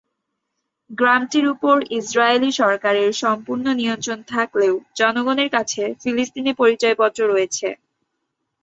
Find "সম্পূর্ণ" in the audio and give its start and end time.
3.23-3.65